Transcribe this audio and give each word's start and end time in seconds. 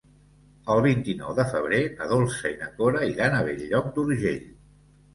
El 0.75 0.81
vint-i-nou 0.85 1.35
de 1.41 1.45
febrer 1.51 1.83
na 2.01 2.09
Dolça 2.15 2.55
i 2.57 2.59
na 2.65 2.73
Cora 2.81 3.07
iran 3.13 3.39
a 3.39 3.47
Bell-lloc 3.53 3.97
d'Urgell. 4.03 4.47